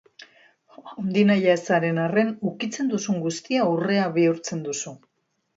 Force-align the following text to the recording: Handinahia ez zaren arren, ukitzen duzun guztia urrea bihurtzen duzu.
Handinahia 0.93 1.51
ez 1.57 1.61
zaren 1.75 2.01
arren, 2.05 2.33
ukitzen 2.53 2.91
duzun 2.95 3.23
guztia 3.27 3.69
urrea 3.75 4.11
bihurtzen 4.17 4.69
duzu. 4.71 4.97